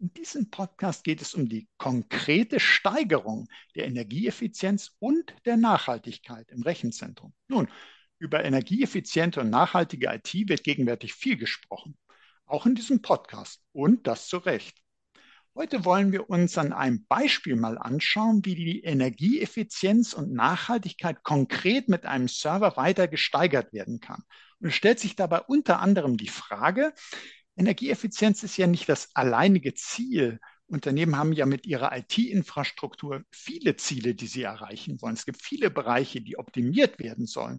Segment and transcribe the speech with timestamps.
[0.00, 6.62] In diesem Podcast geht es um die konkrete Steigerung der Energieeffizienz und der Nachhaltigkeit im
[6.62, 7.34] Rechenzentrum.
[7.48, 7.68] Nun,
[8.18, 11.98] über energieeffiziente und nachhaltige IT wird gegenwärtig viel gesprochen,
[12.46, 14.78] auch in diesem Podcast und das zu Recht.
[15.54, 21.90] Heute wollen wir uns an einem Beispiel mal anschauen, wie die Energieeffizienz und Nachhaltigkeit konkret
[21.90, 24.22] mit einem Server weiter gesteigert werden kann.
[24.60, 26.94] Und es stellt sich dabei unter anderem die Frage,
[27.60, 30.40] Energieeffizienz ist ja nicht das alleinige Ziel.
[30.66, 35.14] Unternehmen haben ja mit ihrer IT-Infrastruktur viele Ziele, die sie erreichen wollen.
[35.14, 37.58] Es gibt viele Bereiche, die optimiert werden sollen.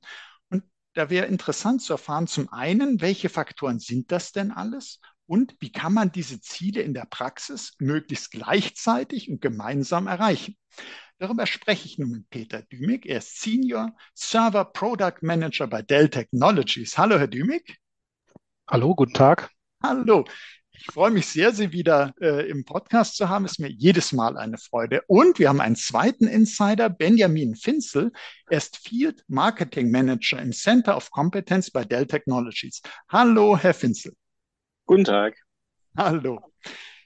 [0.50, 5.00] Und da wäre interessant zu erfahren, zum einen, welche Faktoren sind das denn alles?
[5.28, 10.58] Und wie kann man diese Ziele in der Praxis möglichst gleichzeitig und gemeinsam erreichen?
[11.20, 13.06] Darüber spreche ich nun mit Peter Dümig.
[13.06, 16.98] Er ist Senior Server Product Manager bei Dell Technologies.
[16.98, 17.78] Hallo, Herr Dümig.
[18.68, 19.52] Hallo, guten Tag.
[19.84, 20.26] Hallo.
[20.74, 23.46] Ich freue mich sehr, Sie wieder äh, im Podcast zu haben.
[23.46, 25.02] Ist mir jedes Mal eine Freude.
[25.08, 28.12] Und wir haben einen zweiten Insider, Benjamin Finzel.
[28.50, 32.82] Er ist Field Marketing Manager im Center of Competence bei Dell Technologies.
[33.10, 34.14] Hallo, Herr Finzel.
[34.86, 35.36] Guten Tag.
[35.98, 36.40] Hallo.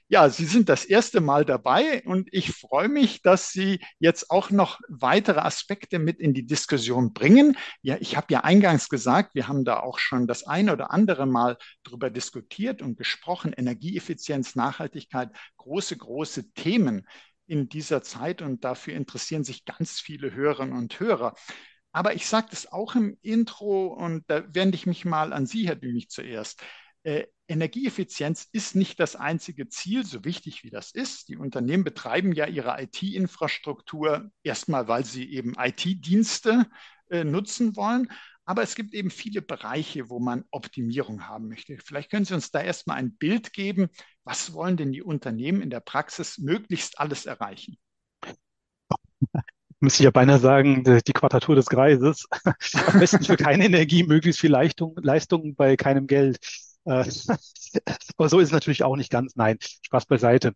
[0.08, 4.50] Ja, Sie sind das erste Mal dabei und ich freue mich, dass Sie jetzt auch
[4.50, 7.56] noch weitere Aspekte mit in die Diskussion bringen.
[7.82, 11.26] Ja, ich habe ja eingangs gesagt, wir haben da auch schon das eine oder andere
[11.26, 13.52] Mal darüber diskutiert und gesprochen.
[13.52, 17.04] Energieeffizienz, Nachhaltigkeit, große, große Themen
[17.48, 21.34] in dieser Zeit und dafür interessieren sich ganz viele Hörerinnen und Hörer.
[21.90, 25.66] Aber ich sage das auch im Intro und da wende ich mich mal an Sie,
[25.66, 26.62] Herr Dümich, zuerst.
[27.06, 31.28] Äh, Energieeffizienz ist nicht das einzige Ziel, so wichtig wie das ist.
[31.28, 36.66] Die Unternehmen betreiben ja ihre IT-Infrastruktur erstmal, weil sie eben IT-Dienste
[37.08, 38.10] äh, nutzen wollen.
[38.44, 41.78] Aber es gibt eben viele Bereiche, wo man Optimierung haben möchte.
[41.78, 43.88] Vielleicht können Sie uns da erstmal ein Bild geben.
[44.24, 47.76] Was wollen denn die Unternehmen in der Praxis möglichst alles erreichen?
[49.78, 52.26] Müsste ich ja beinahe sagen, die Quadratur des Kreises.
[52.86, 56.38] Am besten für keine Energie, möglichst viel Leistung, Leistung bei keinem Geld.
[56.86, 57.04] Äh,
[58.16, 59.36] aber so ist es natürlich auch nicht ganz.
[59.36, 60.54] Nein, Spaß beiseite.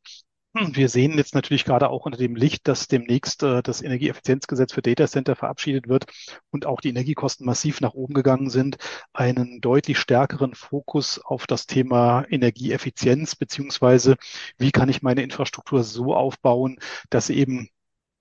[0.57, 4.73] Hm, wir sehen jetzt natürlich gerade auch unter dem Licht, dass demnächst äh, das Energieeffizienzgesetz
[4.73, 6.07] für Datacenter verabschiedet wird
[6.51, 8.77] und auch die Energiekosten massiv nach oben gegangen sind,
[9.13, 14.17] einen deutlich stärkeren Fokus auf das Thema Energieeffizienz beziehungsweise
[14.59, 16.79] wie kann ich meine Infrastruktur so aufbauen,
[17.11, 17.69] dass eben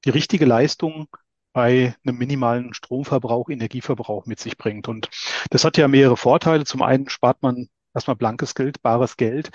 [0.06, 1.08] die richtige Leistung
[1.52, 4.88] bei einem minimalen Stromverbrauch, Energieverbrauch mit sich bringt.
[4.88, 5.10] Und
[5.50, 6.64] das hat ja mehrere Vorteile.
[6.66, 9.52] Zum einen spart man erstmal blankes Geld, bares Geld,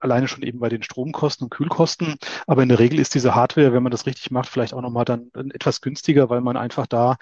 [0.00, 2.16] alleine schon eben bei den Stromkosten und Kühlkosten.
[2.46, 5.04] Aber in der Regel ist diese Hardware, wenn man das richtig macht, vielleicht auch nochmal
[5.04, 7.16] dann etwas günstiger, weil man einfach da,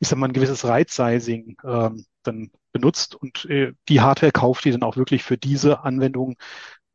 [0.00, 4.70] ich sag mal, ein gewisses Right-Sizing ähm, dann benutzt und äh, die Hardware kauft, die
[4.70, 6.36] dann auch wirklich für diese Anwendung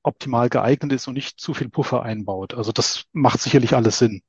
[0.04, 2.54] optimal geeignet ist und nicht zu viel Puffer einbaut.
[2.54, 4.22] Also das macht sicherlich alles Sinn.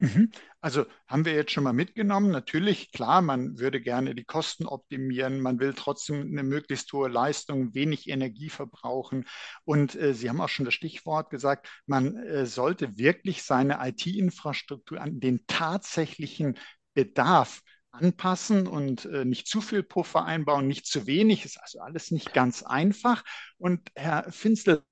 [0.00, 0.30] Mhm.
[0.60, 2.30] Also haben wir jetzt schon mal mitgenommen.
[2.30, 5.40] Natürlich, klar, man würde gerne die Kosten optimieren.
[5.40, 9.26] Man will trotzdem eine möglichst hohe Leistung, wenig Energie verbrauchen.
[9.64, 15.00] Und äh, Sie haben auch schon das Stichwort gesagt, man äh, sollte wirklich seine IT-Infrastruktur
[15.00, 16.56] an den tatsächlichen
[16.94, 21.44] Bedarf anpassen und äh, nicht zu viel Puffer einbauen, nicht zu wenig.
[21.44, 23.24] Ist also alles nicht ganz einfach.
[23.56, 24.84] Und Herr Finzel,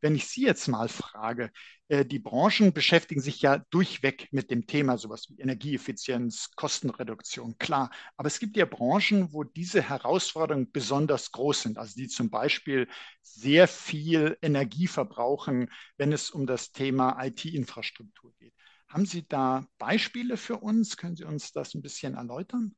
[0.00, 1.50] wenn ich Sie jetzt mal frage,
[1.88, 7.90] äh, die Branchen beschäftigen sich ja durchweg mit dem Thema, sowas wie Energieeffizienz, Kostenreduktion, klar.
[8.16, 12.88] Aber es gibt ja Branchen, wo diese Herausforderungen besonders groß sind, also die zum Beispiel
[13.22, 18.54] sehr viel Energie verbrauchen, wenn es um das Thema IT-Infrastruktur geht.
[18.88, 20.96] Haben Sie da Beispiele für uns?
[20.96, 22.74] Können Sie uns das ein bisschen erläutern?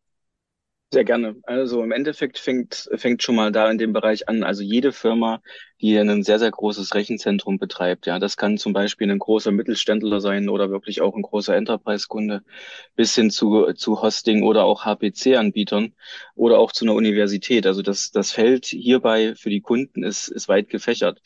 [0.93, 1.35] Sehr gerne.
[1.43, 4.45] Also im Endeffekt fängt, fängt schon mal da in dem Bereich an.
[4.45, 5.43] Also jede Firma,
[5.81, 10.21] die ein sehr, sehr großes Rechenzentrum betreibt, ja, das kann zum Beispiel ein großer Mittelständler
[10.21, 12.43] sein oder wirklich auch ein großer Enterprise-Kunde
[12.95, 15.93] bis hin zu, zu Hosting oder auch HPC-Anbietern
[16.37, 17.67] oder auch zu einer Universität.
[17.67, 21.21] Also das, das Feld hierbei für die Kunden ist, ist weit gefächert.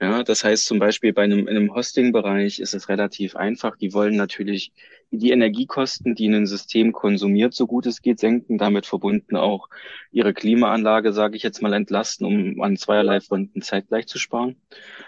[0.00, 3.76] Ja, das heißt zum Beispiel bei einem, in einem Hosting-Bereich ist es relativ einfach.
[3.76, 4.72] Die wollen natürlich
[5.10, 9.68] die Energiekosten, die ein System konsumiert, so gut es geht, senken, damit verbunden auch
[10.10, 14.56] ihre Klimaanlage, sage ich jetzt mal, entlasten, um an zweierlei Fronten zeitgleich zu sparen.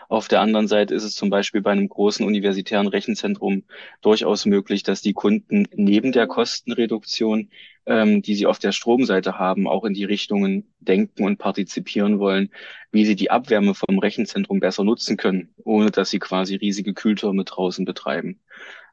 [0.09, 3.65] Auf der anderen Seite ist es zum Beispiel bei einem großen universitären Rechenzentrum
[4.03, 7.51] durchaus möglich, dass die Kunden neben der Kostenreduktion,
[7.87, 12.51] ähm, die sie auf der Stromseite haben, auch in die Richtungen denken und partizipieren wollen,
[12.93, 17.45] wie sie die Abwärme vom Rechenzentrum besser nutzen können, ohne dass sie quasi riesige Kühltürme
[17.45, 18.41] draußen betreiben.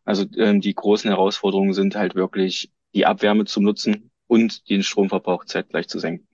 [0.05, 5.45] Also ähm, die großen Herausforderungen sind halt wirklich, die Abwärme zu nutzen und den Stromverbrauch
[5.45, 6.27] zeitgleich zu senken.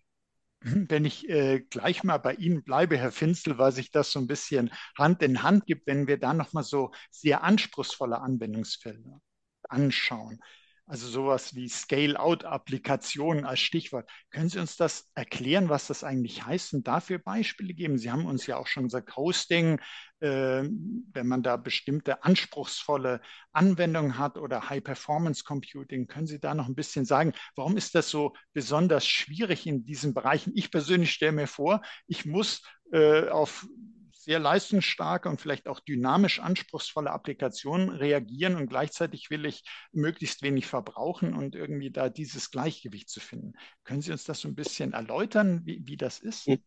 [0.61, 4.27] Wenn ich äh, gleich mal bei Ihnen bleibe, Herr Finzel, weil sich das so ein
[4.27, 9.21] bisschen Hand in Hand gibt, wenn wir da nochmal so sehr anspruchsvolle Anwendungsfelder
[9.69, 10.41] anschauen.
[10.89, 14.09] Also sowas wie Scale-out-Applikationen als Stichwort.
[14.31, 17.99] Können Sie uns das erklären, was das eigentlich heißt und dafür Beispiele geben?
[17.99, 19.79] Sie haben uns ja auch schon gesagt, Hosting,
[20.19, 23.21] äh, wenn man da bestimmte anspruchsvolle
[23.51, 26.07] Anwendungen hat oder High-Performance-Computing.
[26.07, 30.15] Können Sie da noch ein bisschen sagen, warum ist das so besonders schwierig in diesen
[30.15, 30.53] Bereichen?
[30.55, 33.67] Ich persönlich stelle mir vor, ich muss äh, auf
[34.19, 39.63] sehr leistungsstarke und vielleicht auch dynamisch anspruchsvolle Applikationen reagieren und gleichzeitig will ich
[39.93, 43.53] möglichst wenig verbrauchen und irgendwie da dieses Gleichgewicht zu finden.
[43.85, 46.47] Können Sie uns das so ein bisschen erläutern, wie, wie das ist?
[46.47, 46.59] Hm.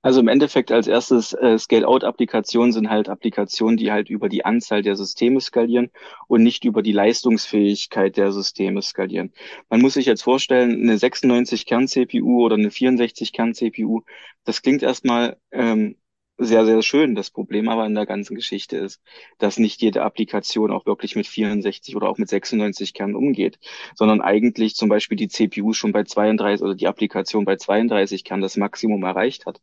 [0.00, 4.80] Also im Endeffekt als erstes äh, Scale-out-Applikationen sind halt Applikationen, die halt über die Anzahl
[4.80, 5.90] der Systeme skalieren
[6.28, 9.34] und nicht über die Leistungsfähigkeit der Systeme skalieren.
[9.68, 14.00] Man muss sich jetzt vorstellen, eine 96-Kern-CPU oder eine 64-Kern-CPU,
[14.44, 15.96] das klingt erstmal ähm,
[16.40, 17.14] sehr, sehr schön.
[17.14, 19.00] Das Problem aber in der ganzen Geschichte ist,
[19.38, 23.58] dass nicht jede Applikation auch wirklich mit 64 oder auch mit 96 Kernen umgeht,
[23.94, 28.42] sondern eigentlich zum Beispiel die CPU schon bei 32 oder die Applikation bei 32 Kernen
[28.42, 29.60] das Maximum erreicht hat.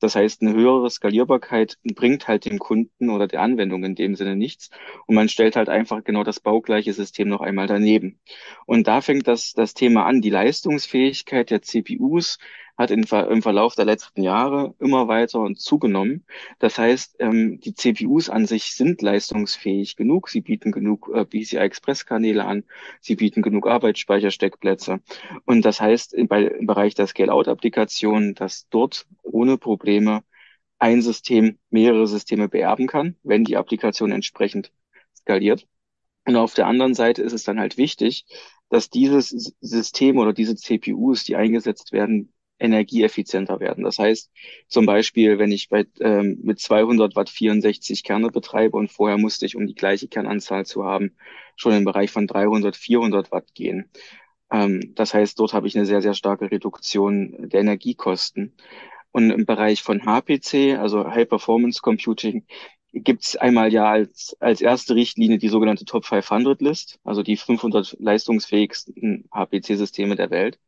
[0.00, 4.36] Das heißt, eine höhere Skalierbarkeit bringt halt dem Kunden oder der Anwendung in dem Sinne
[4.36, 4.70] nichts.
[5.06, 8.18] Und man stellt halt einfach genau das baugleiche System noch einmal daneben.
[8.66, 10.20] Und da fängt das, das Thema an.
[10.20, 12.38] Die Leistungsfähigkeit der CPUs
[12.76, 16.24] hat in, im Verlauf der letzten Jahre immer weiter zugenommen.
[16.58, 20.28] Das heißt, ähm, die CPUs an sich sind leistungsfähig genug.
[20.28, 22.64] Sie bieten genug äh, PCI-Express-Kanäle an.
[23.00, 25.00] Sie bieten genug Arbeitsspeichersteckplätze.
[25.44, 30.24] Und das heißt, im, im Bereich der Scale-out-Applikation, dass dort ohne Probleme
[30.78, 34.72] ein System mehrere Systeme beerben kann, wenn die Applikation entsprechend
[35.16, 35.66] skaliert.
[36.26, 38.26] Und auf der anderen Seite ist es dann halt wichtig,
[38.70, 43.84] dass dieses System oder diese CPUs, die eingesetzt werden, energieeffizienter werden.
[43.84, 44.30] Das heißt,
[44.68, 49.46] zum Beispiel, wenn ich bei, ähm, mit 200 Watt 64 Kerne betreibe und vorher musste
[49.46, 51.16] ich, um die gleiche Kernanzahl zu haben,
[51.56, 53.90] schon im Bereich von 300, 400 Watt gehen.
[54.52, 58.54] Ähm, das heißt, dort habe ich eine sehr, sehr starke Reduktion der Energiekosten.
[59.12, 62.46] Und im Bereich von HPC, also High Performance Computing,
[62.92, 67.36] gibt es einmal ja als, als erste Richtlinie die sogenannte Top 500 List, also die
[67.36, 70.58] 500 leistungsfähigsten HPC-Systeme der Welt.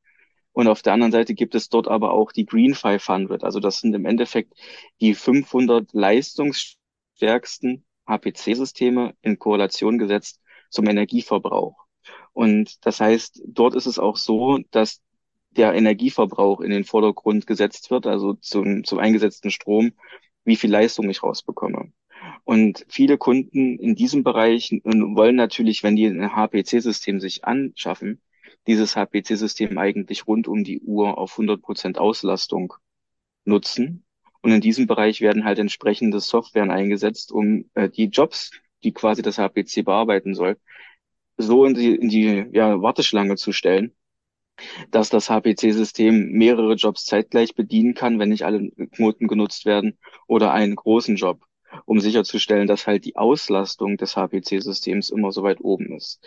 [0.56, 3.44] Und auf der anderen Seite gibt es dort aber auch die Green 500.
[3.44, 4.55] Also das sind im Endeffekt
[5.03, 11.76] die 500 leistungsstärksten HPC-Systeme in Korrelation gesetzt zum Energieverbrauch.
[12.32, 15.03] Und das heißt, dort ist es auch so, dass
[15.50, 19.93] der Energieverbrauch in den Vordergrund gesetzt wird, also zum, zum eingesetzten Strom,
[20.47, 21.93] wie viel Leistung ich rausbekomme.
[22.44, 28.23] Und viele Kunden in diesem Bereich wollen natürlich, wenn die ein HPC-System sich anschaffen,
[28.67, 32.75] dieses HPC-System eigentlich rund um die Uhr auf 100 Prozent Auslastung
[33.45, 34.05] nutzen.
[34.43, 38.53] Und in diesem Bereich werden halt entsprechende Softwaren eingesetzt, um äh, die Jobs,
[38.85, 40.59] die quasi das HPC bearbeiten soll,
[41.37, 43.94] so in die, in die ja, Warteschlange zu stellen,
[44.91, 50.53] dass das HPC-System mehrere Jobs zeitgleich bedienen kann, wenn nicht alle Knoten genutzt werden, oder
[50.53, 51.44] einen großen Job,
[51.85, 56.20] um sicherzustellen, dass halt die Auslastung des HPC-Systems immer so weit oben ist.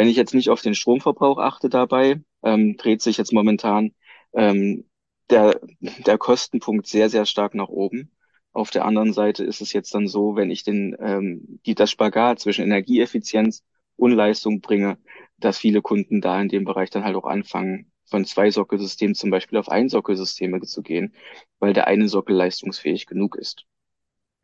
[0.00, 3.92] Wenn ich jetzt nicht auf den Stromverbrauch achte dabei, ähm, dreht sich jetzt momentan
[4.32, 4.88] ähm,
[5.28, 5.60] der,
[6.06, 8.10] der Kostenpunkt sehr, sehr stark nach oben.
[8.52, 11.90] Auf der anderen Seite ist es jetzt dann so, wenn ich den, ähm, die, das
[11.90, 13.62] Spagat zwischen Energieeffizienz
[13.96, 14.96] und Leistung bringe,
[15.36, 19.28] dass viele Kunden da in dem Bereich dann halt auch anfangen, von zwei Sockelsystemen zum
[19.28, 21.14] Beispiel auf ein Sockelsysteme zu gehen,
[21.58, 23.66] weil der eine Sockel leistungsfähig genug ist.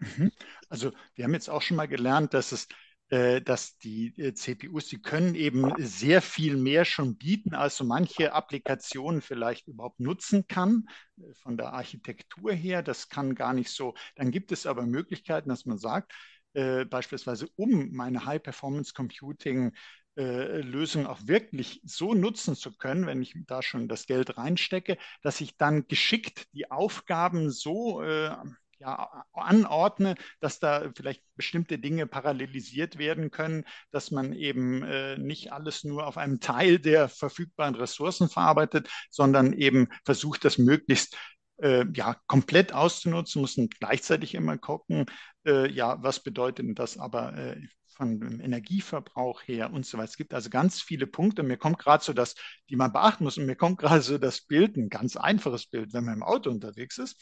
[0.00, 0.32] Mhm.
[0.68, 2.68] Also wir haben jetzt auch schon mal gelernt, dass es
[3.08, 8.32] dass die äh, CPUs, die können eben sehr viel mehr schon bieten, als so manche
[8.32, 12.82] Applikationen vielleicht überhaupt nutzen kann, äh, von der Architektur her.
[12.82, 13.94] Das kann gar nicht so.
[14.16, 16.12] Dann gibt es aber Möglichkeiten, dass man sagt,
[16.54, 19.72] äh, beispielsweise um meine High-Performance-Computing
[20.18, 25.42] Lösung auch wirklich so nutzen zu können, wenn ich da schon das Geld reinstecke, dass
[25.42, 28.34] ich dann geschickt die Aufgaben so äh,
[28.78, 35.52] ja, anordne, dass da vielleicht bestimmte Dinge parallelisiert werden können, dass man eben äh, nicht
[35.52, 41.16] alles nur auf einem Teil der verfügbaren Ressourcen verarbeitet, sondern eben versucht, das möglichst
[41.62, 45.06] äh, ja, komplett auszunutzen, müssen gleichzeitig immer gucken,
[45.46, 47.60] äh, ja, was bedeutet das aber äh,
[47.96, 50.10] von dem Energieverbrauch her und so weiter.
[50.10, 51.42] Es gibt also ganz viele Punkte.
[51.42, 52.34] Mir kommt gerade so das,
[52.68, 53.38] die man beachten muss.
[53.38, 56.50] Und mir kommt gerade so das Bild, ein ganz einfaches Bild, wenn man im Auto
[56.50, 57.16] unterwegs ist.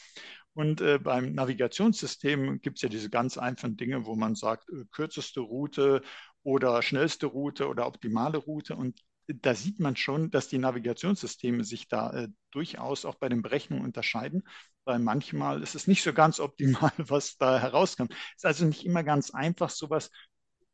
[0.54, 4.84] Und äh, beim Navigationssystem gibt es ja diese ganz einfachen Dinge, wo man sagt, äh,
[4.92, 6.02] kürzeste Route
[6.44, 8.76] oder schnellste Route oder optimale Route.
[8.76, 13.42] Und da sieht man schon, dass die Navigationssysteme sich da äh, durchaus auch bei den
[13.42, 14.44] Berechnungen unterscheiden,
[14.84, 18.12] weil manchmal ist es nicht so ganz optimal, was da herauskommt.
[18.12, 20.10] Es ist also nicht immer ganz einfach, sowas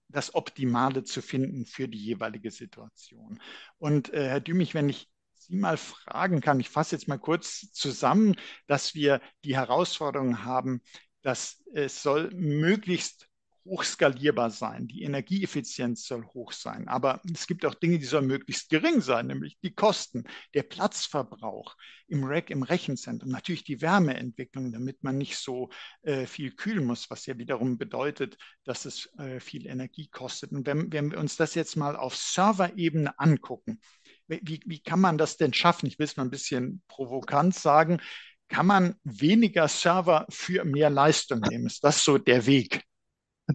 [0.08, 3.40] das Optimale zu finden für die jeweilige Situation.
[3.78, 5.08] Und äh, Herr Dümich, wenn ich
[5.50, 8.36] Sie mal fragen kann, ich fasse jetzt mal kurz zusammen,
[8.68, 10.80] dass wir die Herausforderung haben,
[11.22, 13.29] dass es soll möglichst
[13.70, 14.88] hochskalierbar sein.
[14.88, 16.88] Die Energieeffizienz soll hoch sein.
[16.88, 20.24] Aber es gibt auch Dinge, die sollen möglichst gering sein, nämlich die Kosten,
[20.54, 21.76] der Platzverbrauch
[22.08, 25.70] im Rack, im Rechenzentrum, natürlich die Wärmeentwicklung, damit man nicht so
[26.02, 30.50] äh, viel kühlen muss, was ja wiederum bedeutet, dass es äh, viel Energie kostet.
[30.50, 33.80] Und wenn, wenn wir uns das jetzt mal auf Serverebene angucken,
[34.26, 35.86] wie, wie kann man das denn schaffen?
[35.86, 38.00] Ich will es mal ein bisschen provokant sagen.
[38.48, 41.66] Kann man weniger Server für mehr Leistung nehmen?
[41.66, 42.84] Ist das so der Weg?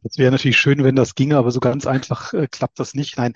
[0.04, 3.18] Das wäre natürlich schön, wenn das ginge, aber so ganz einfach äh, klappt das nicht.
[3.18, 3.34] Nein,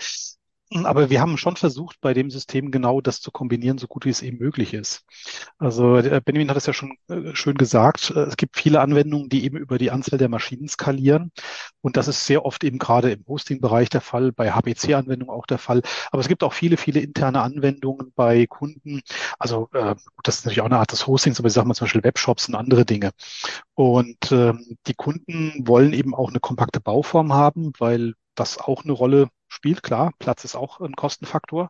[0.71, 4.09] aber wir haben schon versucht, bei dem System genau das zu kombinieren, so gut wie
[4.09, 5.03] es eben möglich ist.
[5.57, 8.11] Also Benjamin hat es ja schon äh, schön gesagt.
[8.15, 11.31] Äh, es gibt viele Anwendungen, die eben über die Anzahl der Maschinen skalieren.
[11.81, 15.57] Und das ist sehr oft eben gerade im Hosting-Bereich der Fall, bei HPC-Anwendungen auch der
[15.57, 15.81] Fall.
[16.11, 19.01] Aber es gibt auch viele, viele interne Anwendungen bei Kunden.
[19.39, 21.85] Also äh, das ist natürlich auch eine Art des Hostings, aber ich sage mal zum
[21.85, 23.11] Beispiel Webshops und andere Dinge.
[23.73, 28.93] Und ähm, die Kunden wollen eben auch eine kompakte Bauform haben, weil das auch eine
[28.93, 29.29] Rolle
[29.59, 29.83] spielt.
[29.83, 31.69] Klar, Platz ist auch ein Kostenfaktor.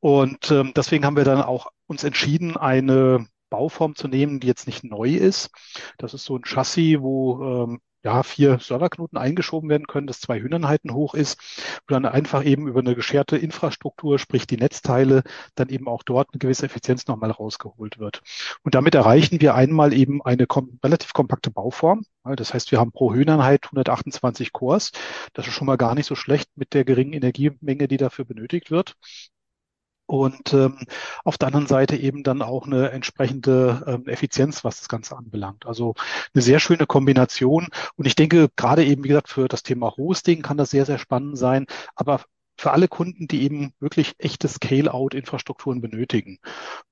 [0.00, 4.66] Und ähm, deswegen haben wir dann auch uns entschieden, eine Bauform zu nehmen, die jetzt
[4.66, 5.50] nicht neu ist.
[5.98, 10.40] Das ist so ein Chassis, wo ähm, ja, vier Serverknoten eingeschoben werden können, das zwei
[10.40, 11.38] Hühnernheiten hoch ist,
[11.86, 15.22] wo dann einfach eben über eine gescherte Infrastruktur, sprich die Netzteile,
[15.54, 18.22] dann eben auch dort eine gewisse Effizienz nochmal rausgeholt wird.
[18.62, 22.02] Und damit erreichen wir einmal eben eine kom relativ kompakte Bauform.
[22.24, 24.92] Das heißt, wir haben pro Hühnernheit 128 Cores.
[25.34, 28.70] Das ist schon mal gar nicht so schlecht mit der geringen Energiemenge, die dafür benötigt
[28.70, 28.96] wird
[30.10, 30.76] und ähm,
[31.22, 35.66] auf der anderen Seite eben dann auch eine entsprechende ähm, Effizienz, was das Ganze anbelangt.
[35.66, 35.94] Also
[36.34, 37.68] eine sehr schöne Kombination.
[37.94, 40.98] Und ich denke, gerade eben, wie gesagt, für das Thema Hosting kann das sehr, sehr
[40.98, 42.22] spannend sein, aber
[42.58, 46.38] für alle Kunden, die eben wirklich echte Scale-out-Infrastrukturen benötigen.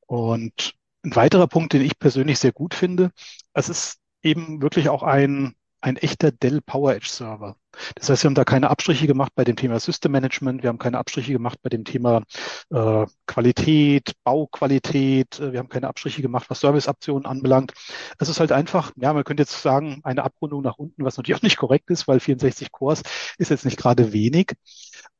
[0.06, 3.10] Und ein weiterer Punkt, den ich persönlich sehr gut finde,
[3.52, 7.56] es ist eben wirklich auch ein ein echter Dell PowerEdge Server.
[7.94, 10.78] Das heißt, wir haben da keine Abstriche gemacht bei dem Thema System Management, wir haben
[10.78, 12.22] keine Abstriche gemacht bei dem Thema
[12.70, 17.72] äh, Qualität, Bauqualität, äh, wir haben keine Abstriche gemacht, was Serviceoptionen anbelangt.
[18.18, 21.38] Es ist halt einfach, ja, man könnte jetzt sagen, eine Abrundung nach unten, was natürlich
[21.38, 23.02] auch nicht korrekt ist, weil 64 Cores
[23.38, 24.54] ist jetzt nicht gerade wenig.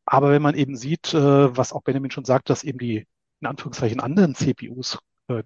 [0.05, 3.07] Aber wenn man eben sieht, äh, was auch Benjamin schon sagt, dass eben die
[3.41, 4.99] in Anführungszeichen anderen CPUs
[5.29, 5.43] äh,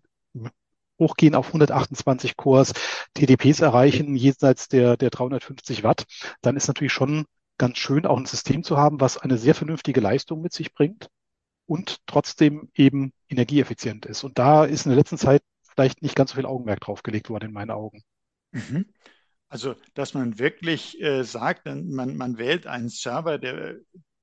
[0.99, 2.73] hochgehen auf 128 Cores,
[3.15, 6.05] TDPs erreichen jenseits der, der 350 Watt,
[6.43, 7.25] dann ist natürlich schon
[7.59, 11.09] ganz schön, auch ein System zu haben, was eine sehr vernünftige Leistung mit sich bringt
[11.67, 14.25] und trotzdem eben energieeffizient ist.
[14.25, 17.31] Und da ist in der letzten Zeit vielleicht nicht ganz so viel Augenmerk drauf gelegt
[17.31, 18.03] worden in meinen Augen.
[18.51, 18.87] Mhm.
[19.49, 23.77] Also, dass man wirklich äh, sagt, man, man wählt einen Server, der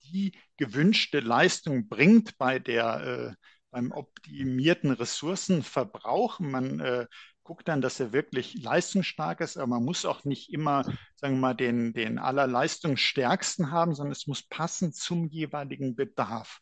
[0.03, 6.39] die gewünschte Leistung bringt bei der äh, beim optimierten Ressourcenverbrauch.
[6.39, 7.07] Man äh,
[7.43, 10.83] guckt dann, dass er wirklich leistungsstark ist, aber man muss auch nicht immer,
[11.15, 16.59] sagen wir mal, den, den allerleistungsstärksten haben, sondern es muss passen zum jeweiligen Bedarf.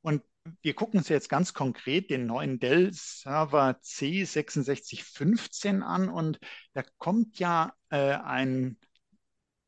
[0.00, 0.22] Und
[0.62, 6.38] wir gucken uns jetzt ganz konkret den neuen Dell-Server C6615 an und
[6.72, 8.78] da kommt ja äh, ein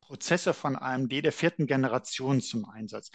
[0.01, 3.11] Prozessor von AMD der vierten Generation zum Einsatz.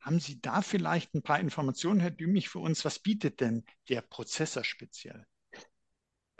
[0.00, 2.84] Haben Sie da vielleicht ein paar Informationen, Herr Dümich, für uns?
[2.84, 5.26] Was bietet denn der Prozessor speziell?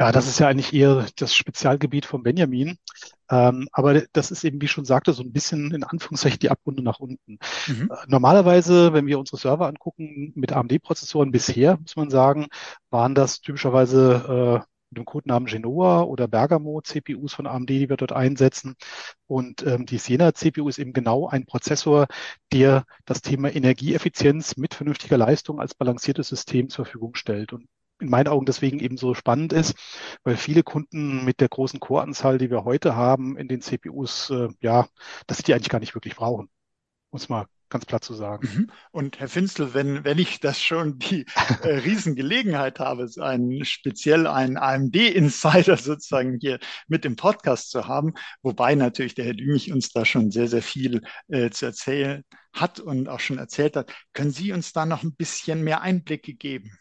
[0.00, 2.78] Ja, das ist ja eigentlich eher das Spezialgebiet von Benjamin.
[3.30, 6.50] Ähm, aber das ist eben, wie ich schon sagte, so ein bisschen in Anführungszeichen die
[6.50, 7.38] Abrunde nach unten.
[7.66, 7.90] Mhm.
[7.90, 12.46] Äh, normalerweise, wenn wir unsere Server angucken mit AMD-Prozessoren bisher, muss man sagen,
[12.90, 17.96] waren das typischerweise äh, mit dem Codenamen Genoa oder Bergamo CPUs von AMD, die wir
[17.96, 18.76] dort einsetzen.
[19.26, 22.06] Und ähm, die Siena CPU ist eben genau ein Prozessor,
[22.52, 27.52] der das Thema Energieeffizienz mit vernünftiger Leistung als balanciertes System zur Verfügung stellt.
[27.52, 27.66] Und
[28.00, 29.74] in meinen Augen deswegen eben so spannend ist,
[30.24, 34.48] weil viele Kunden mit der großen Core-Anzahl, die wir heute haben in den CPUs, äh,
[34.60, 34.86] ja,
[35.26, 36.48] dass sie die eigentlich gar nicht wirklich brauchen.
[37.10, 38.48] Muss mal ganz platt zu sagen.
[38.52, 38.70] Mhm.
[38.90, 41.26] Und Herr Finzel, wenn, wenn ich das schon die
[41.62, 48.74] äh, Riesengelegenheit habe, einen, speziell einen AMD-Insider sozusagen hier mit im Podcast zu haben, wobei
[48.74, 53.08] natürlich der Herr Dümich uns da schon sehr, sehr viel äh, zu erzählen hat und
[53.08, 56.78] auch schon erzählt hat, können Sie uns da noch ein bisschen mehr Einblicke geben?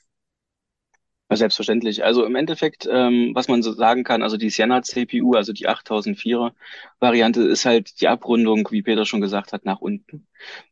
[1.30, 2.06] Selbstverständlich.
[2.06, 5.68] Also im Endeffekt, ähm, was man so sagen kann, also die Sienna CPU, also die
[5.68, 6.54] 8004er
[7.02, 10.26] Variante, ist halt die Abrundung, wie Peter schon gesagt hat, nach unten.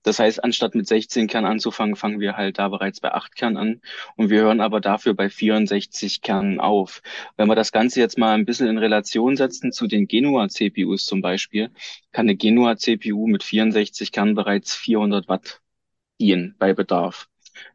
[0.03, 3.57] Das heißt, anstatt mit 16 Kern anzufangen, fangen wir halt da bereits bei 8 Kern
[3.57, 3.81] an
[4.15, 7.01] und wir hören aber dafür bei 64 Kernen auf.
[7.35, 11.03] Wenn wir das Ganze jetzt mal ein bisschen in Relation setzen zu den Genua CPUs
[11.03, 11.69] zum Beispiel,
[12.13, 15.59] kann eine Genua CPU mit 64 Kernen bereits 400 Watt
[16.17, 17.27] dienen bei Bedarf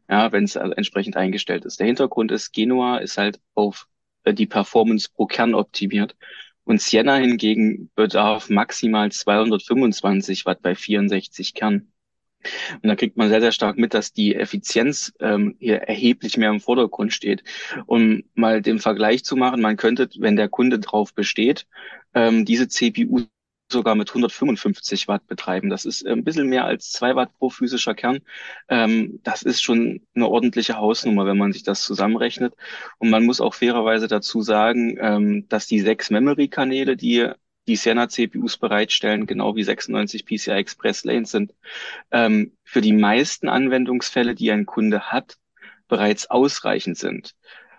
[0.09, 1.79] ja, wenn es also entsprechend eingestellt ist.
[1.79, 3.87] Der Hintergrund ist, Genua ist halt auf
[4.23, 6.15] äh, die Performance pro Kern optimiert.
[6.63, 11.91] Und Sienna hingegen bedarf maximal 225 Watt bei 64 Kernen.
[12.81, 16.49] Und da kriegt man sehr, sehr stark mit, dass die Effizienz ähm, hier erheblich mehr
[16.49, 17.43] im Vordergrund steht.
[17.85, 21.67] Um mal den Vergleich zu machen, man könnte, wenn der Kunde drauf besteht,
[22.13, 23.25] ähm, diese CPU
[23.71, 25.69] sogar mit 155 Watt betreiben.
[25.69, 28.19] Das ist äh, ein bisschen mehr als zwei Watt pro physischer Kern.
[28.69, 32.53] Ähm, das ist schon eine ordentliche Hausnummer, wenn man sich das zusammenrechnet.
[32.99, 37.31] Und man muss auch fairerweise dazu sagen, ähm, dass die sechs Memory-Kanäle, die
[37.67, 41.53] die Sienna CPUs bereitstellen, genau wie 96 PCI Express Lanes sind,
[42.11, 45.37] ähm, für die meisten Anwendungsfälle, die ein Kunde hat,
[45.87, 47.35] bereits ausreichend sind.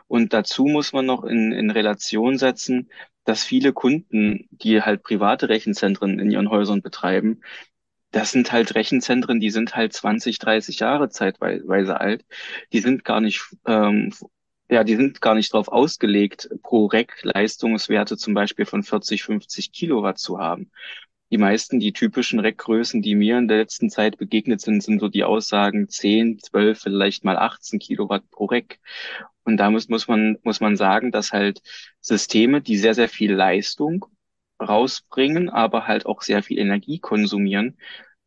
[0.06, 2.90] Und dazu muss man noch in, in Relation setzen,
[3.24, 7.40] dass viele Kunden, die halt private Rechenzentren in ihren Häusern betreiben,
[8.12, 12.24] das sind halt Rechenzentren, die sind halt 20, 30 Jahre zeitweise alt.
[12.72, 14.12] Die sind gar nicht, ähm,
[14.70, 19.72] ja, die sind gar nicht darauf ausgelegt, pro Rack Leistungswerte zum Beispiel von 40, 50
[19.72, 20.70] Kilowatt zu haben.
[21.30, 25.08] Die meisten, die typischen Rackgrößen, die mir in der letzten Zeit begegnet sind, sind so
[25.08, 28.78] die Aussagen 10, 12, vielleicht mal 18 Kilowatt pro Rack.
[29.44, 31.62] Und da muss, muss man, muss man sagen, dass halt
[32.00, 34.06] Systeme, die sehr, sehr viel Leistung
[34.60, 37.76] rausbringen, aber halt auch sehr viel Energie konsumieren,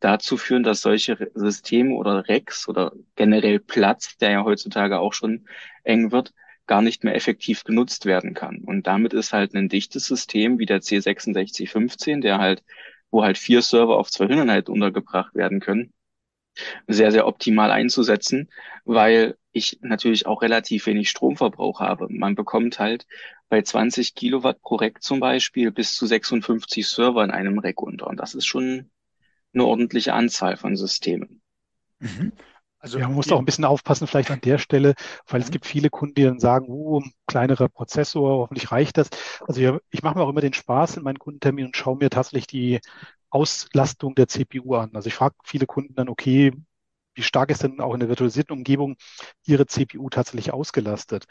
[0.00, 5.46] dazu führen, dass solche Systeme oder Racks oder generell Platz, der ja heutzutage auch schon
[5.84, 6.32] eng wird,
[6.66, 8.58] gar nicht mehr effektiv genutzt werden kann.
[8.64, 12.64] Und damit ist halt ein dichtes System wie der C6615, der halt,
[13.10, 15.92] wo halt vier Server auf zwei Hühnerheit untergebracht werden können,
[16.86, 18.48] sehr, sehr optimal einzusetzen,
[18.84, 22.08] weil ich natürlich auch relativ wenig Stromverbrauch habe.
[22.10, 23.06] Man bekommt halt
[23.48, 28.06] bei 20 Kilowatt pro Rack zum Beispiel bis zu 56 Server in einem Rack unter.
[28.06, 28.90] Und das ist schon
[29.54, 31.40] eine ordentliche Anzahl von Systemen.
[31.98, 32.32] Mhm.
[32.78, 34.94] Also ja, man muss auch ein bisschen aufpassen, vielleicht an der Stelle,
[35.26, 35.52] weil es mhm.
[35.52, 39.08] gibt viele Kunden, die dann sagen, uh, kleinerer Prozessor, hoffentlich reicht das.
[39.46, 42.10] Also ja, ich mache mir auch immer den Spaß in meinen Kundenterminen und schaue mir
[42.10, 42.80] tatsächlich die
[43.36, 44.90] Auslastung der CPU an.
[44.94, 46.52] Also ich frage viele Kunden dann, okay,
[47.14, 48.96] wie stark ist denn auch in der virtualisierten Umgebung
[49.46, 51.26] Ihre CPU tatsächlich ausgelastet?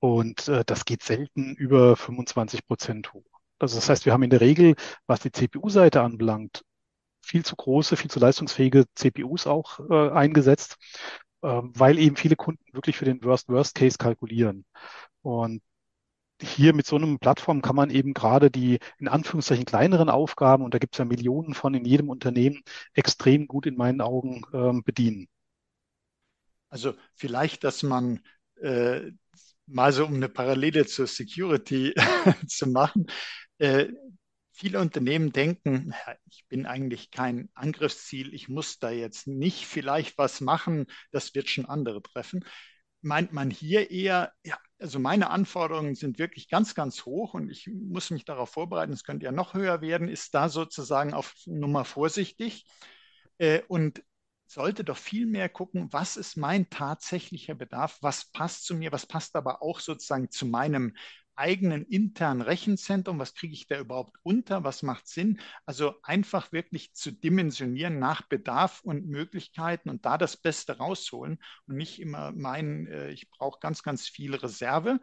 [0.00, 3.24] Und äh, das geht selten über 25 Prozent hoch.
[3.58, 4.74] Also das heißt, wir haben in der Regel,
[5.06, 6.62] was die CPU-Seite anbelangt,
[7.22, 10.76] viel zu große, viel zu leistungsfähige CPUs auch äh, eingesetzt,
[11.42, 14.64] äh, weil eben viele Kunden wirklich für den Worst-Worst-Case kalkulieren.
[15.22, 15.62] Und
[16.44, 20.74] hier mit so einem Plattform kann man eben gerade die in Anführungszeichen kleineren Aufgaben, und
[20.74, 22.62] da gibt es ja Millionen von in jedem Unternehmen,
[22.94, 25.28] extrem gut in meinen Augen ähm, bedienen.
[26.68, 28.20] Also vielleicht, dass man
[28.60, 29.12] äh,
[29.66, 31.94] mal so um eine Parallele zur Security
[32.48, 33.06] zu machen,
[33.58, 33.88] äh,
[34.52, 35.94] viele Unternehmen denken,
[36.30, 41.50] ich bin eigentlich kein Angriffsziel, ich muss da jetzt nicht vielleicht was machen, das wird
[41.50, 42.44] schon andere treffen.
[43.04, 47.68] Meint man hier eher, ja, also meine Anforderungen sind wirklich ganz, ganz hoch und ich
[47.68, 51.84] muss mich darauf vorbereiten, es könnte ja noch höher werden, ist da sozusagen auf Nummer
[51.84, 52.64] vorsichtig.
[53.38, 54.02] Äh, und
[54.46, 59.06] sollte doch viel mehr gucken, was ist mein tatsächlicher Bedarf, was passt zu mir, was
[59.06, 60.94] passt aber auch sozusagen zu meinem
[61.36, 65.40] eigenen internen Rechenzentrum, was kriege ich da überhaupt unter, was macht Sinn.
[65.66, 71.76] Also einfach wirklich zu dimensionieren nach Bedarf und Möglichkeiten und da das Beste rausholen und
[71.76, 75.00] nicht immer meinen, äh, ich brauche ganz, ganz viel Reserve.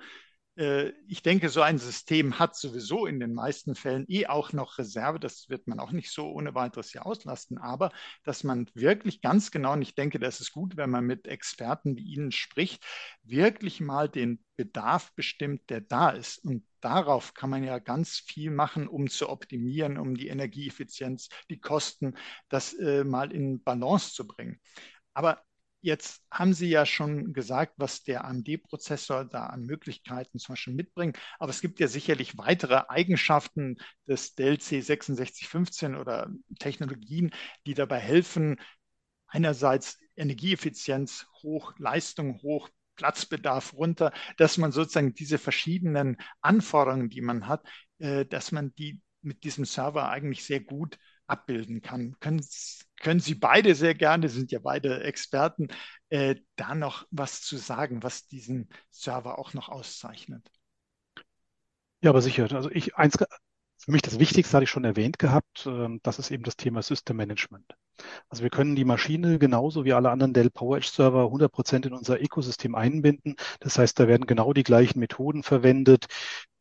[0.61, 4.77] Äh, ich denke, so ein System hat sowieso in den meisten Fällen eh auch noch
[4.77, 5.19] Reserve.
[5.19, 7.57] Das wird man auch nicht so ohne weiteres hier auslasten.
[7.57, 7.91] Aber
[8.23, 11.97] dass man wirklich ganz genau, und ich denke, das ist gut, wenn man mit Experten
[11.97, 12.85] wie Ihnen spricht,
[13.23, 16.45] wirklich mal den Bedarf bestimmt, der da ist.
[16.45, 21.59] Und darauf kann man ja ganz viel machen, um zu optimieren, um die Energieeffizienz, die
[21.59, 22.15] Kosten,
[22.49, 24.61] das äh, mal in Balance zu bringen.
[25.13, 25.41] Aber
[25.83, 31.17] Jetzt haben Sie ja schon gesagt, was der AMD-Prozessor da an Möglichkeiten zum Beispiel mitbringt.
[31.39, 37.31] Aber es gibt ja sicherlich weitere Eigenschaften des Dell C6615 oder Technologien,
[37.65, 38.59] die dabei helfen,
[39.27, 47.47] einerseits Energieeffizienz hoch, Leistung hoch, Platzbedarf runter, dass man sozusagen diese verschiedenen Anforderungen, die man
[47.47, 47.67] hat,
[47.97, 50.99] äh, dass man die mit diesem Server eigentlich sehr gut
[51.31, 52.15] abbilden kann.
[52.19, 52.45] Können,
[53.01, 55.69] können Sie beide sehr gerne, sind ja beide Experten,
[56.09, 60.49] äh, da noch was zu sagen, was diesen Server auch noch auszeichnet?
[62.01, 62.51] Ja, aber sicher.
[62.51, 63.17] Also ich, eins,
[63.83, 66.81] für mich das Wichtigste hatte ich schon erwähnt gehabt, äh, das ist eben das Thema
[66.81, 67.75] System Management.
[68.29, 72.19] Also wir können die Maschine genauso wie alle anderen Dell PowerEdge Server 100% in unser
[72.21, 73.35] Ökosystem einbinden.
[73.59, 76.07] Das heißt, da werden genau die gleichen Methoden verwendet,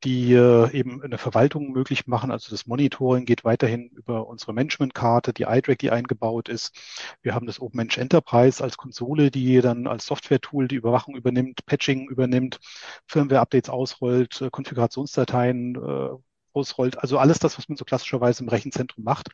[0.04, 2.30] die äh, eben eine Verwaltung möglich machen.
[2.30, 6.74] Also das Monitoring geht weiterhin über unsere Managementkarte, die iDRAC, die eingebaut ist.
[7.22, 12.09] Wir haben das OpenMensch Enterprise als Konsole, die dann als Software-Tool die Überwachung übernimmt, Patching
[12.09, 12.59] übernimmt,
[13.06, 16.09] Firmware-Updates ausrollt, äh, Konfigurationsdateien äh,
[16.55, 16.99] ausrollt.
[16.99, 19.29] Also alles das, was man so klassischerweise im Rechenzentrum macht.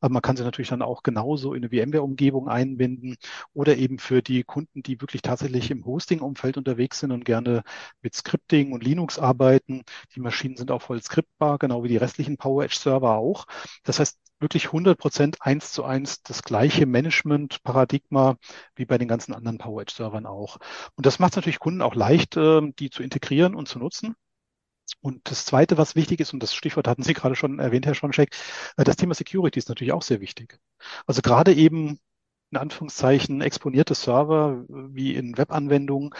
[0.00, 3.16] Aber man kann sie natürlich dann auch genauso in eine VMware-Umgebung einbinden
[3.52, 7.62] oder eben für die Kunden, die wirklich tatsächlich im Hosting-Umfeld unterwegs sind und gerne
[8.02, 9.82] mit Scripting und Linux arbeiten.
[10.14, 13.46] Die Maschinen sind auch voll skriptbar, genau wie die restlichen PowerEdge-Server auch.
[13.84, 18.36] Das heißt, wirklich 100 Prozent eins zu eins das gleiche Management-Paradigma
[18.74, 20.58] wie bei den ganzen anderen PowerEdge-Servern auch.
[20.96, 24.16] Und das macht es natürlich Kunden auch leicht, ähm, die zu integrieren und zu nutzen.
[25.00, 27.94] Und das Zweite, was wichtig ist, und das Stichwort hatten Sie gerade schon erwähnt, Herr
[27.94, 28.34] Schoncheck,
[28.76, 30.58] äh, das Thema Security ist natürlich auch sehr wichtig.
[31.06, 31.98] Also gerade eben
[32.50, 36.10] in Anführungszeichen exponierte Server wie in Webanwendungen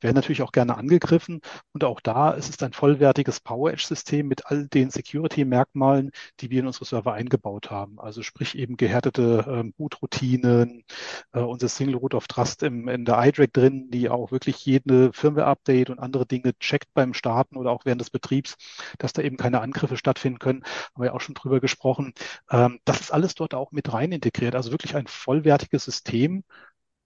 [0.00, 1.40] werden natürlich auch gerne angegriffen.
[1.72, 6.66] Und auch da ist es ein vollwertiges PowerEdge-System mit all den Security-Merkmalen, die wir in
[6.66, 7.98] unsere Server eingebaut haben.
[7.98, 10.84] Also sprich eben gehärtete ähm, Boot-Routinen,
[11.32, 15.12] äh, unser Single Root of Trust im, in der iDRAC drin, die auch wirklich jede
[15.12, 18.56] Firmware-Update und andere Dinge checkt beim Starten oder auch während des Betriebs,
[18.98, 20.62] dass da eben keine Angriffe stattfinden können.
[20.94, 22.14] Haben wir ja auch schon drüber gesprochen.
[22.50, 24.54] Ähm, das ist alles dort auch mit rein integriert.
[24.54, 26.44] Also wirklich ein vollwertiges System,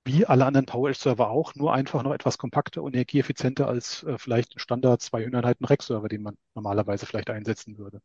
[0.05, 4.55] wie alle anderen PowerEdge-Server auch, nur einfach noch etwas kompakter und energieeffizienter als äh, vielleicht
[4.57, 8.01] ein Standard 200 Einheiten Rack-Server, den man normalerweise vielleicht einsetzen würde.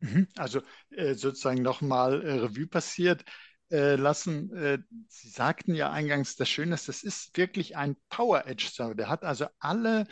[0.00, 0.28] Mhm.
[0.36, 3.24] Also äh, sozusagen nochmal äh, Revue passiert
[3.70, 4.54] äh, lassen.
[4.54, 8.94] Äh, Sie sagten ja eingangs, das Schöne ist, das ist wirklich ein PowerEdge-Server.
[8.94, 10.06] Der hat also alle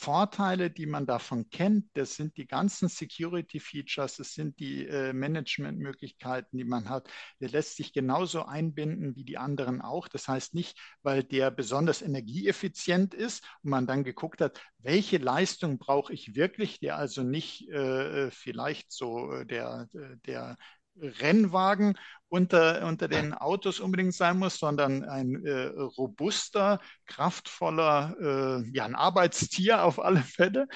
[0.00, 6.56] Vorteile, die man davon kennt, das sind die ganzen Security-Features, das sind die äh, Management-Möglichkeiten,
[6.56, 7.10] die man hat.
[7.40, 10.06] Der lässt sich genauso einbinden wie die anderen auch.
[10.06, 15.78] Das heißt nicht, weil der besonders energieeffizient ist und man dann geguckt hat, welche Leistung
[15.78, 20.56] brauche ich wirklich, der also nicht äh, vielleicht so äh, der, äh, der
[21.00, 28.84] Rennwagen unter, unter den Autos unbedingt sein muss, sondern ein äh, robuster, kraftvoller, äh, ja,
[28.84, 30.68] ein Arbeitstier auf alle Fälle,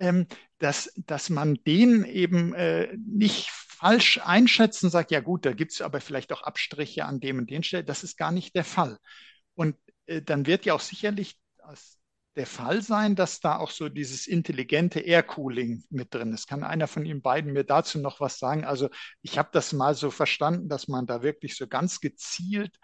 [0.00, 0.26] ähm,
[0.58, 5.80] dass, dass man den eben äh, nicht falsch einschätzen sagt, ja gut, da gibt es
[5.80, 7.86] aber vielleicht auch Abstriche an dem und den Stellen.
[7.86, 8.98] Das ist gar nicht der Fall.
[9.54, 9.76] Und
[10.06, 11.97] äh, dann wird ja auch sicherlich aus
[12.38, 16.46] der Fall sein, dass da auch so dieses intelligente Air Cooling mit drin ist.
[16.46, 18.64] Kann einer von Ihnen beiden mir dazu noch was sagen?
[18.64, 18.88] Also
[19.22, 22.78] ich habe das mal so verstanden, dass man da wirklich so ganz gezielt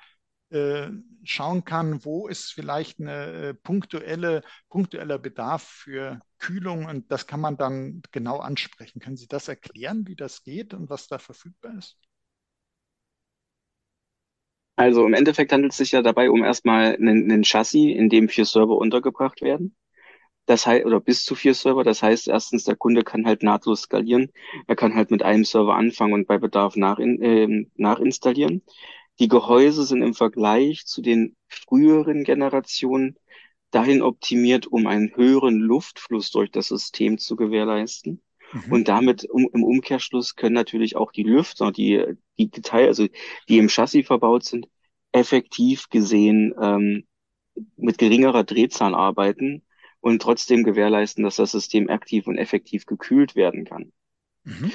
[0.50, 0.88] äh,
[1.22, 7.40] schauen kann, wo ist vielleicht eine äh, punktuelle, punktueller Bedarf für Kühlung und das kann
[7.40, 9.00] man dann genau ansprechen.
[9.00, 11.96] Können Sie das erklären, wie das geht und was da verfügbar ist?
[14.76, 18.28] Also im Endeffekt handelt es sich ja dabei um erstmal einen, einen Chassis, in dem
[18.28, 19.76] vier Server untergebracht werden.
[20.46, 21.84] Das heißt, oder bis zu vier Server.
[21.84, 24.32] Das heißt, erstens, der Kunde kann halt nahtlos skalieren.
[24.68, 28.62] Er kann halt mit einem Server anfangen und bei Bedarf nachin, äh, nachinstallieren.
[29.20, 33.16] Die Gehäuse sind im Vergleich zu den früheren Generationen
[33.72, 38.23] dahin optimiert, um einen höheren Luftfluss durch das System zu gewährleisten.
[38.54, 38.72] Mhm.
[38.72, 42.04] Und damit um, im Umkehrschluss können natürlich auch die Lüfter, die,
[42.38, 43.06] die Detail, also
[43.48, 44.68] die im Chassis verbaut sind,
[45.12, 47.04] effektiv gesehen ähm,
[47.76, 49.62] mit geringerer Drehzahl arbeiten
[50.00, 53.92] und trotzdem gewährleisten, dass das System aktiv und effektiv gekühlt werden kann.
[54.44, 54.72] Mhm.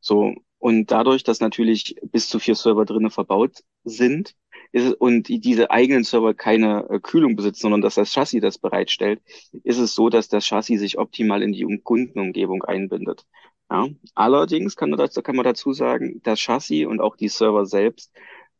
[0.00, 4.34] So, und dadurch, dass natürlich bis zu vier Server drinnen verbaut sind,
[4.74, 9.22] ist und diese eigenen Server keine äh, Kühlung besitzen, sondern dass das Chassis das bereitstellt,
[9.62, 13.24] ist es so, dass das Chassis sich optimal in die Kundenumgebung einbindet.
[13.70, 13.86] Ja.
[14.16, 18.12] Allerdings kann man, dazu, kann man dazu sagen, das Chassis und auch die Server selbst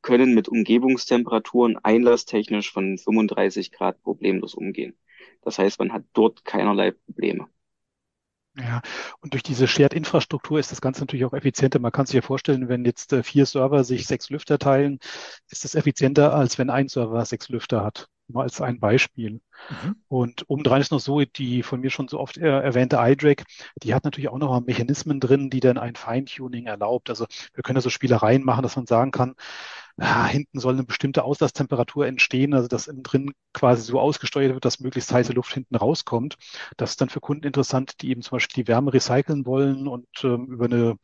[0.02, 4.94] können mit Umgebungstemperaturen einlasstechnisch von 35 Grad problemlos umgehen.
[5.42, 7.48] Das heißt, man hat dort keinerlei Probleme.
[8.56, 8.82] Ja,
[9.20, 11.80] und durch diese Shared-Infrastruktur ist das Ganze natürlich auch effizienter.
[11.80, 15.00] Man kann sich ja vorstellen, wenn jetzt äh, vier Server sich sechs Lüfter teilen,
[15.50, 18.08] ist das effizienter, als wenn ein Server sechs Lüfter hat.
[18.28, 19.40] Mal als ein Beispiel.
[19.68, 19.96] Mhm.
[20.06, 23.44] Und obendrein ist noch so, die von mir schon so oft erwähnte iDRAC,
[23.82, 27.10] die hat natürlich auch noch Mechanismen drin, die dann ein Feintuning erlaubt.
[27.10, 29.34] Also wir können ja so Spielereien machen, dass man sagen kann,
[29.96, 34.64] ja, hinten soll eine bestimmte Auslasstemperatur entstehen, also dass innen drin quasi so ausgesteuert wird,
[34.64, 36.36] dass möglichst heiße Luft hinten rauskommt.
[36.76, 40.08] Das ist dann für Kunden interessant, die eben zum Beispiel die Wärme recyceln wollen und
[40.24, 40.96] ähm, über eine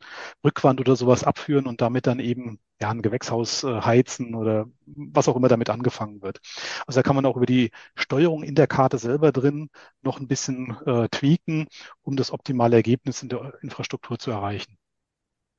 [0.43, 5.27] Rückwand oder sowas abführen und damit dann eben ja, ein Gewächshaus äh, heizen oder was
[5.29, 6.39] auch immer damit angefangen wird.
[6.87, 9.69] Also da kann man auch über die Steuerung in der Karte selber drin
[10.01, 11.67] noch ein bisschen äh, tweaken,
[12.01, 14.77] um das optimale Ergebnis in der Infrastruktur zu erreichen.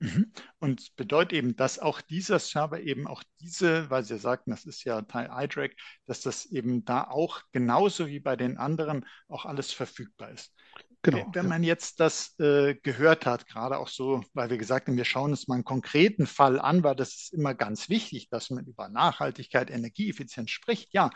[0.03, 0.33] Mhm.
[0.59, 4.83] Und bedeutet eben, dass auch dieser Server eben auch diese, weil Sie sagten, das ist
[4.83, 9.73] ja Teil iDRAC, dass das eben da auch genauso wie bei den anderen auch alles
[9.73, 10.53] verfügbar ist.
[11.03, 11.31] Genau.
[11.33, 15.05] Wenn man jetzt das äh, gehört hat, gerade auch so, weil wir gesagt haben, wir
[15.05, 18.67] schauen uns mal einen konkreten Fall an, weil das ist immer ganz wichtig, dass man
[18.67, 20.93] über Nachhaltigkeit, Energieeffizienz spricht.
[20.93, 21.11] Ja,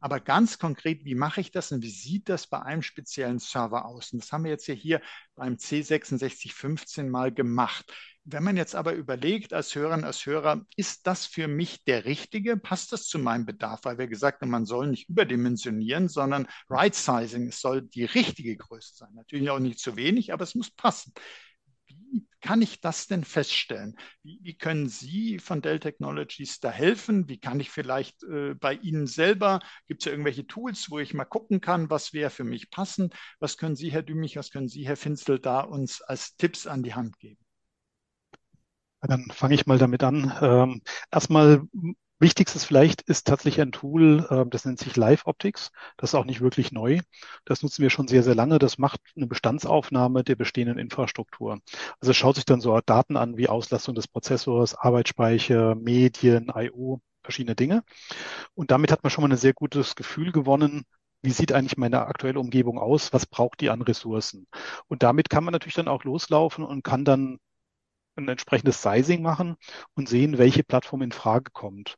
[0.00, 3.86] aber ganz konkret, wie mache ich das und wie sieht das bei einem speziellen Server
[3.86, 4.12] aus?
[4.12, 5.00] Und das haben wir jetzt ja hier
[5.34, 7.92] beim C6615 mal gemacht.
[8.28, 12.56] Wenn man jetzt aber überlegt, als Hörerin, als Hörer, ist das für mich der richtige?
[12.56, 13.84] Passt das zu meinem Bedarf?
[13.84, 18.96] Weil wir gesagt haben, man soll nicht überdimensionieren, sondern Right-Sizing, es soll die richtige Größe
[18.96, 19.14] sein.
[19.14, 21.12] Natürlich auch nicht zu wenig, aber es muss passen
[21.88, 23.96] wie kann ich das denn feststellen?
[24.22, 27.28] Wie, wie, können Sie von Dell Technologies da helfen?
[27.28, 31.14] Wie kann ich vielleicht äh, bei Ihnen selber, gibt es ja irgendwelche Tools, wo ich
[31.14, 33.14] mal gucken kann, was wäre für mich passend?
[33.40, 36.82] Was können Sie, Herr Dümich, was können Sie, Herr Finzel, da uns als Tipps an
[36.82, 37.45] die Hand geben?
[39.02, 40.32] Dann fange ich mal damit an.
[40.40, 41.62] Ähm, erstmal
[42.18, 45.70] Wichtigstes vielleicht ist tatsächlich ein Tool, äh, das nennt sich Live Optics.
[45.96, 47.00] Das ist auch nicht wirklich neu.
[47.44, 48.58] Das nutzen wir schon sehr, sehr lange.
[48.58, 51.60] Das macht eine Bestandsaufnahme der bestehenden Infrastruktur.
[52.00, 57.00] Also es schaut sich dann so Daten an wie Auslastung des Prozessors, Arbeitsspeicher, Medien, I.O.,
[57.22, 57.84] verschiedene Dinge.
[58.54, 60.84] Und damit hat man schon mal ein sehr gutes Gefühl gewonnen,
[61.22, 63.12] wie sieht eigentlich meine aktuelle Umgebung aus?
[63.12, 64.46] Was braucht die an Ressourcen?
[64.88, 67.38] Und damit kann man natürlich dann auch loslaufen und kann dann
[68.16, 69.56] ein entsprechendes Sizing machen
[69.94, 71.96] und sehen, welche Plattform in Frage kommt.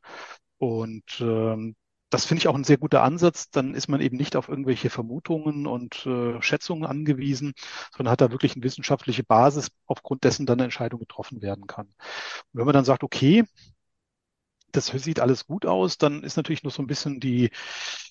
[0.57, 1.75] Und ähm,
[2.09, 3.49] das finde ich auch ein sehr guter Ansatz.
[3.51, 7.53] Dann ist man eben nicht auf irgendwelche Vermutungen und äh, Schätzungen angewiesen,
[7.95, 11.85] sondern hat da wirklich eine wissenschaftliche Basis, aufgrund dessen dann eine Entscheidung getroffen werden kann.
[11.87, 11.95] Und
[12.53, 13.45] wenn man dann sagt, okay,
[14.71, 17.49] das sieht alles gut aus, dann ist natürlich noch so ein bisschen die,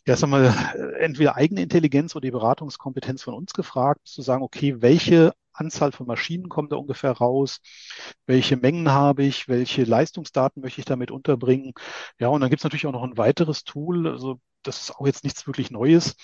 [0.06, 0.54] ja, sag mal,
[0.98, 6.06] entweder eigene Intelligenz oder die Beratungskompetenz von uns gefragt, zu sagen, okay, welche Anzahl von
[6.06, 7.60] Maschinen kommt da ungefähr raus,
[8.26, 11.72] welche Mengen habe ich, welche Leistungsdaten möchte ich damit unterbringen.
[12.18, 15.06] Ja, und dann gibt es natürlich auch noch ein weiteres Tool, also das ist auch
[15.06, 16.14] jetzt nichts wirklich Neues.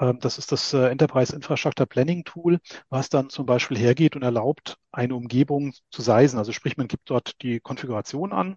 [0.00, 4.22] Ähm, das ist das äh, Enterprise Infrastructure Planning Tool, was dann zum Beispiel hergeht und
[4.22, 6.38] erlaubt, eine Umgebung zu sizen.
[6.38, 8.56] Also sprich, man gibt dort die Konfiguration an,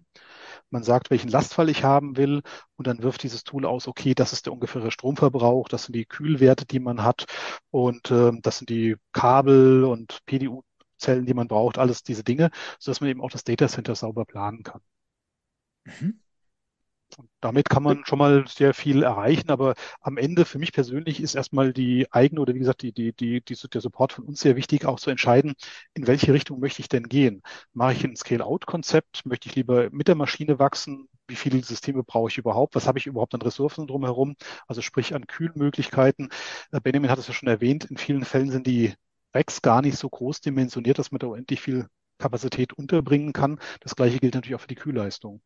[0.70, 2.42] man sagt, welchen Lastfall ich haben will
[2.76, 6.06] und dann wirft dieses Tool aus, okay, das ist der ungefähre Stromverbrauch, das sind die
[6.06, 7.26] Kühlwerte, die man hat
[7.70, 10.62] und äh, das sind die Kabel und PDU
[10.98, 14.24] Zellen, die man braucht, alles diese Dinge, sodass man eben auch das Data Center sauber
[14.24, 14.80] planen kann.
[15.84, 16.20] Mhm.
[17.16, 21.20] Und damit kann man schon mal sehr viel erreichen, aber am Ende für mich persönlich
[21.20, 24.40] ist erstmal die eigene oder wie gesagt die, die, die, die, der Support von uns
[24.40, 25.54] sehr wichtig, auch zu entscheiden,
[25.94, 27.42] in welche Richtung möchte ich denn gehen.
[27.72, 29.24] Mache ich ein Scale-out-Konzept?
[29.24, 31.08] Möchte ich lieber mit der Maschine wachsen?
[31.28, 32.74] Wie viele Systeme brauche ich überhaupt?
[32.74, 34.36] Was habe ich überhaupt an Ressourcen drumherum?
[34.66, 36.30] Also sprich an Kühlmöglichkeiten.
[36.72, 38.94] Äh, Benjamin hat es ja schon erwähnt, in vielen Fällen sind die
[39.34, 41.86] Racks gar nicht so groß dimensioniert, dass man da endlich viel
[42.18, 43.60] Kapazität unterbringen kann.
[43.80, 45.40] Das gleiche gilt natürlich auch für die Kühlleistung.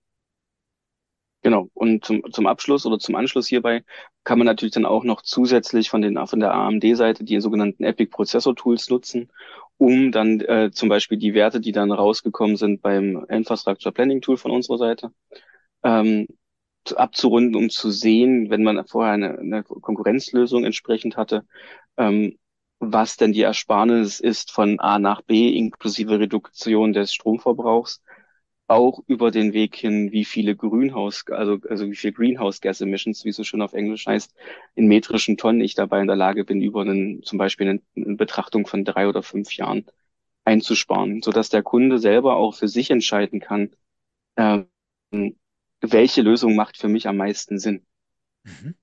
[1.42, 1.70] Genau.
[1.72, 3.82] Und zum, zum Abschluss oder zum Anschluss hierbei
[4.24, 8.10] kann man natürlich dann auch noch zusätzlich von den, von der AMD-Seite die sogenannten Epic
[8.10, 9.32] Processor Tools nutzen,
[9.78, 14.36] um dann äh, zum Beispiel die Werte, die dann rausgekommen sind beim Infrastructure Planning Tool
[14.36, 15.12] von unserer Seite,
[15.82, 16.26] ähm,
[16.94, 21.46] abzurunden, um zu sehen, wenn man vorher eine, eine Konkurrenzlösung entsprechend hatte,
[21.96, 22.38] ähm,
[22.80, 28.02] was denn die Ersparnis ist von A nach B inklusive Reduktion des Stromverbrauchs
[28.70, 33.24] auch über den Weg hin, wie viele Greenhouse, also, also wie viel Greenhouse Gas Emissions,
[33.24, 34.34] wie es so schön auf Englisch heißt,
[34.76, 38.16] in metrischen Tonnen ich dabei in der Lage bin, über einen, zum Beispiel eine, eine
[38.16, 39.86] Betrachtung von drei oder fünf Jahren
[40.44, 43.70] einzusparen, so dass der Kunde selber auch für sich entscheiden kann,
[44.36, 44.60] äh,
[45.82, 47.86] welche Lösung macht für mich am meisten Sinn.
[48.44, 48.74] Mhm.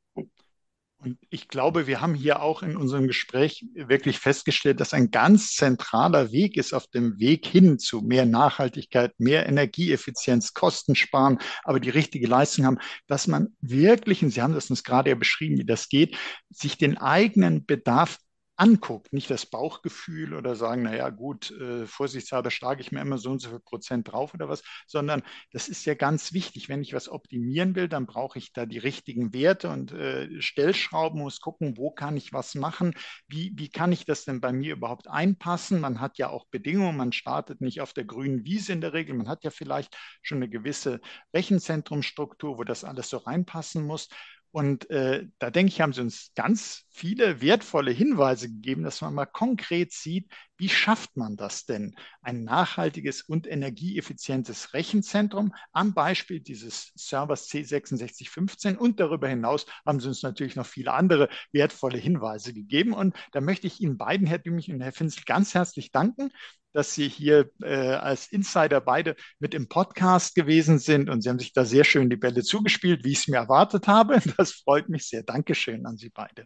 [1.07, 5.55] Und ich glaube, wir haben hier auch in unserem Gespräch wirklich festgestellt, dass ein ganz
[5.55, 11.79] zentraler Weg ist auf dem Weg hin zu mehr Nachhaltigkeit, mehr Energieeffizienz, Kosten sparen, aber
[11.79, 15.57] die richtige Leistung haben, dass man wirklich, und Sie haben das uns gerade ja beschrieben,
[15.57, 16.17] wie das geht,
[16.49, 18.17] sich den eigenen Bedarf
[18.57, 23.29] anguckt, nicht das Bauchgefühl oder sagen, naja gut, äh, vorsichtshalber schlage ich mir immer so
[23.31, 26.67] und so viel Prozent drauf oder was, sondern das ist ja ganz wichtig.
[26.67, 31.21] Wenn ich was optimieren will, dann brauche ich da die richtigen Werte und äh, Stellschrauben,
[31.21, 32.93] muss gucken, wo kann ich was machen,
[33.27, 35.79] wie, wie kann ich das denn bei mir überhaupt einpassen.
[35.79, 39.15] Man hat ja auch Bedingungen, man startet nicht auf der grünen Wiese in der Regel,
[39.15, 40.99] man hat ja vielleicht schon eine gewisse
[41.33, 44.09] Rechenzentrumstruktur, wo das alles so reinpassen muss.
[44.51, 49.13] Und äh, da denke ich, haben sie uns ganz viele wertvolle Hinweise gegeben, dass man
[49.13, 51.95] mal konkret sieht, wie schafft man das denn?
[52.21, 60.07] Ein nachhaltiges und energieeffizientes Rechenzentrum am Beispiel dieses Servers C6615 und darüber hinaus haben sie
[60.07, 62.93] uns natürlich noch viele andere wertvolle Hinweise gegeben.
[62.93, 66.31] Und da möchte ich Ihnen beiden, Herr Dümich und Herr Finzel, ganz herzlich danken,
[66.77, 71.39] dass Sie hier äh, als Insider beide mit im Podcast gewesen sind und Sie haben
[71.39, 74.19] sich da sehr schön die Bälle zugespielt, wie ich es mir erwartet habe.
[74.37, 75.23] Das freut mich sehr.
[75.23, 76.45] Dankeschön an Sie beide.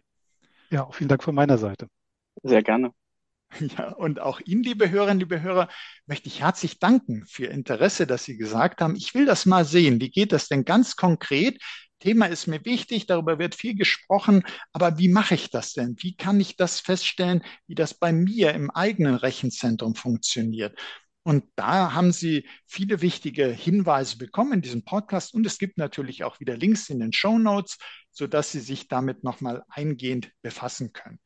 [0.70, 1.86] Ja, vielen Dank von meiner Seite.
[2.42, 2.92] Sehr gerne.
[3.78, 5.68] Ja, und auch Ihnen, liebe Hörerinnen, liebe Hörer,
[6.06, 9.64] möchte ich herzlich danken für Ihr Interesse, dass Sie gesagt haben, ich will das mal
[9.64, 10.00] sehen.
[10.00, 11.60] Wie geht das denn ganz konkret?
[12.00, 15.94] Thema ist mir wichtig, darüber wird viel gesprochen, aber wie mache ich das denn?
[15.98, 20.76] Wie kann ich das feststellen, wie das bei mir im eigenen Rechenzentrum funktioniert?
[21.24, 25.34] Und da haben Sie viele wichtige Hinweise bekommen in diesem Podcast.
[25.34, 27.78] Und es gibt natürlich auch wieder Links in den Show Notes,
[28.10, 31.20] sodass Sie sich damit nochmal eingehend befassen können.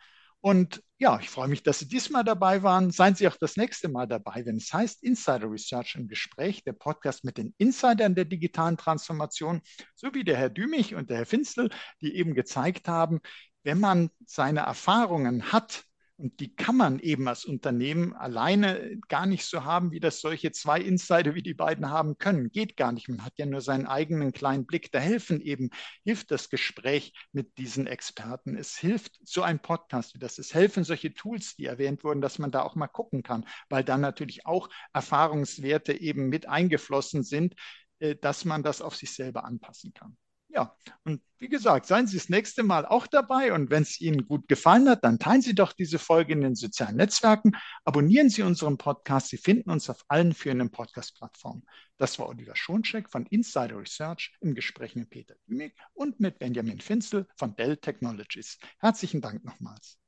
[0.47, 2.93] Und ja, ich freue mich, dass Sie diesmal dabei waren.
[2.93, 6.73] Seien Sie auch das nächste Mal dabei, wenn es heißt Insider Research im Gespräch, der
[6.73, 9.61] Podcast mit den Insidern der digitalen Transformation,
[9.97, 11.69] so wie der Herr Dümich und der Herr Finzel,
[12.01, 13.19] die eben gezeigt haben,
[13.65, 15.83] wenn man seine Erfahrungen hat
[16.19, 20.51] und die kann man eben als Unternehmen alleine gar nicht so haben, wie das solche
[20.51, 22.51] zwei Insider wie die beiden haben können.
[22.51, 23.09] Geht gar nicht.
[23.09, 24.91] Man hat ja nur seinen eigenen kleinen Blick.
[24.93, 25.69] Da helfen eben,
[26.05, 28.57] hilft das Gespräch mit diesen Experten.
[28.57, 30.39] Es hilft so ein Podcast wie das.
[30.39, 33.85] Es helfen solche Tools, die erwähnt wurden, dass man da auch mal gucken kann, weil
[33.85, 37.55] dann natürlich auch Erfahrungswerte eben mit eingeflossen sind,
[37.99, 40.17] äh, dass man das auf sich selber anpassen kann.
[40.57, 44.27] Ja, und wie gesagt, seien Sie das nächste Mal auch dabei und wenn es Ihnen
[44.27, 47.53] gut gefallen hat, dann teilen Sie doch diese Folge in den sozialen Netzwerken,
[47.85, 51.67] abonnieren Sie unseren Podcast, Sie finden uns auf allen führenden Podcast-Plattformen.
[51.99, 56.81] Das war Oliver Schoncheck von Insider Research im Gespräch mit Peter Dümig und mit Benjamin
[56.81, 58.59] Finzel von Dell Technologies.
[58.79, 59.99] Herzlichen Dank nochmals.